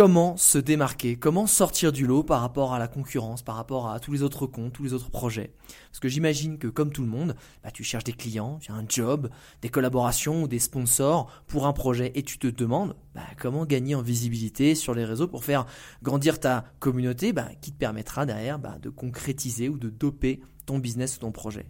[0.00, 4.00] Comment se démarquer, comment sortir du lot par rapport à la concurrence, par rapport à
[4.00, 5.52] tous les autres comptes, tous les autres projets.
[5.90, 8.76] Parce que j'imagine que comme tout le monde, bah, tu cherches des clients, tu as
[8.76, 9.28] un job,
[9.60, 13.94] des collaborations ou des sponsors pour un projet et tu te demandes bah, comment gagner
[13.94, 15.66] en visibilité sur les réseaux pour faire
[16.02, 21.16] grandir ta communauté bah, qui te permettra derrière de concrétiser ou de doper ton business
[21.16, 21.66] ou ton projet.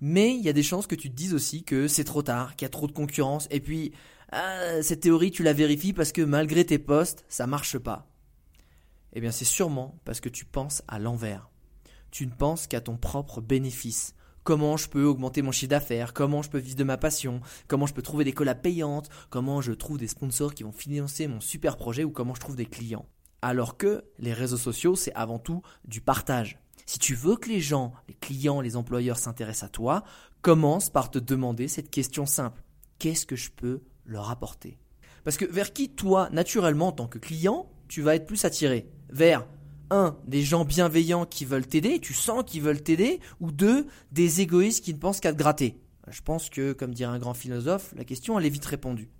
[0.00, 2.56] Mais il y a des chances que tu te dises aussi que c'est trop tard,
[2.56, 3.92] qu'il y a trop de concurrence et puis
[4.30, 8.06] ah, cette théorie, tu la vérifies parce que malgré tes postes, ça marche pas.
[9.14, 11.48] Eh bien, c'est sûrement parce que tu penses à l'envers.
[12.10, 14.14] Tu ne penses qu'à ton propre bénéfice.
[14.44, 16.12] Comment je peux augmenter mon chiffre d'affaires?
[16.12, 17.40] Comment je peux vivre de ma passion?
[17.68, 21.26] Comment je peux trouver des collabs payantes Comment je trouve des sponsors qui vont financer
[21.26, 23.06] mon super projet ou comment je trouve des clients?
[23.40, 26.58] Alors que les réseaux sociaux, c'est avant tout du partage.
[26.86, 30.04] Si tu veux que les gens, les clients, les employeurs s'intéressent à toi,
[30.40, 32.62] commence par te demander cette question simple.
[32.98, 34.78] Qu'est-ce que je peux leur apporter.
[35.24, 38.90] Parce que vers qui toi, naturellement, en tant que client, tu vas être plus attiré?
[39.10, 39.46] Vers
[39.90, 44.40] un, des gens bienveillants qui veulent t'aider, tu sens qu'ils veulent t'aider, ou deux, des
[44.40, 45.80] égoïstes qui ne pensent qu'à te gratter?
[46.10, 49.10] Je pense que, comme dirait un grand philosophe, la question elle est vite répondue.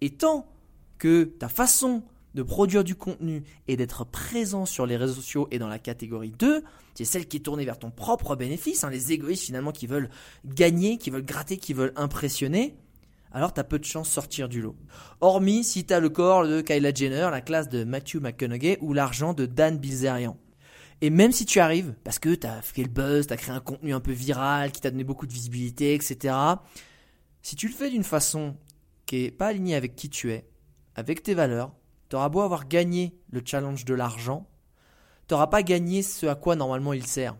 [0.00, 0.50] Et tant
[0.98, 2.02] que ta façon
[2.34, 6.32] de produire du contenu et d'être présent sur les réseaux sociaux et dans la catégorie
[6.32, 9.86] 2, c'est celle qui est tournée vers ton propre bénéfice, hein, les égoïstes finalement qui
[9.86, 10.10] veulent
[10.44, 12.76] gagner, qui veulent gratter, qui veulent impressionner,
[13.34, 14.76] alors tu as peu de chances de sortir du lot.
[15.20, 18.94] Hormis si tu as le corps de Kyla Jenner, la classe de Matthew McConaughey ou
[18.94, 20.38] l'argent de Dan Bilzerian.
[21.00, 23.54] Et même si tu arrives, parce que tu as fait le buzz, tu as créé
[23.54, 26.34] un contenu un peu viral, qui t'a donné beaucoup de visibilité, etc.,
[27.42, 28.56] si tu le fais d'une façon
[29.04, 30.48] qui n'est pas alignée avec qui tu es,
[30.94, 31.74] avec tes valeurs,
[32.08, 34.48] tu auras beau avoir gagné le challenge de l'argent,
[35.28, 37.36] tu n'auras pas gagné ce à quoi normalement il sert.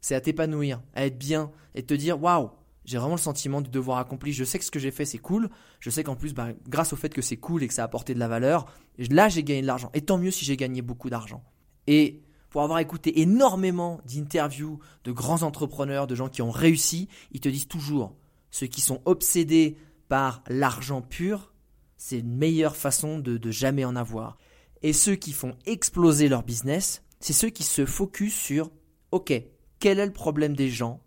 [0.00, 2.50] C'est à t'épanouir, à être bien et te dire waouh,
[2.86, 4.32] j'ai vraiment le sentiment du devoir accompli.
[4.32, 5.50] Je sais que ce que j'ai fait, c'est cool.
[5.80, 7.84] Je sais qu'en plus, bah, grâce au fait que c'est cool et que ça a
[7.84, 8.66] apporté de la valeur,
[9.10, 9.90] là, j'ai gagné de l'argent.
[9.92, 11.42] Et tant mieux si j'ai gagné beaucoup d'argent.
[11.88, 17.40] Et pour avoir écouté énormément d'interviews de grands entrepreneurs, de gens qui ont réussi, ils
[17.40, 18.14] te disent toujours,
[18.52, 19.76] ceux qui sont obsédés
[20.08, 21.52] par l'argent pur,
[21.96, 24.38] c'est une meilleure façon de, de jamais en avoir.
[24.82, 28.70] Et ceux qui font exploser leur business, c'est ceux qui se focus sur,
[29.10, 29.32] OK,
[29.80, 31.00] quel est le problème des gens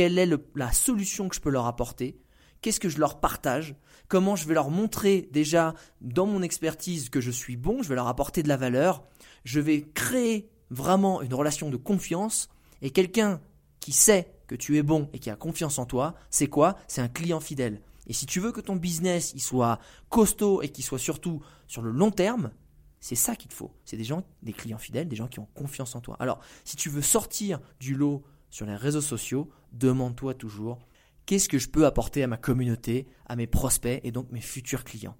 [0.00, 2.18] quelle est la solution que je peux leur apporter,
[2.62, 3.74] qu'est-ce que je leur partage,
[4.08, 7.96] comment je vais leur montrer déjà dans mon expertise que je suis bon, je vais
[7.96, 9.04] leur apporter de la valeur,
[9.44, 12.48] je vais créer vraiment une relation de confiance
[12.80, 13.42] et quelqu'un
[13.78, 16.76] qui sait que tu es bon et qui a confiance en toi, c'est quoi?
[16.88, 17.82] C'est un client fidèle.
[18.06, 21.82] Et si tu veux que ton business il soit costaud et qu'il soit surtout sur
[21.82, 22.52] le long terme,
[23.00, 23.74] c'est ça qu'il te faut.
[23.84, 26.16] C'est des gens, des clients fidèles, des gens qui ont confiance en toi.
[26.20, 30.78] Alors, si tu veux sortir du lot sur les réseaux sociaux, demande-toi toujours
[31.26, 34.84] qu'est-ce que je peux apporter à ma communauté, à mes prospects et donc mes futurs
[34.84, 35.16] clients?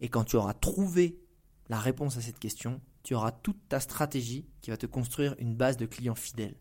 [0.00, 1.18] Et quand tu auras trouvé
[1.68, 5.56] la réponse à cette question, tu auras toute ta stratégie qui va te construire une
[5.56, 6.56] base de clients fidèles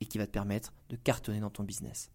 [0.00, 2.10] et qui va te permettre de cartonner dans ton business.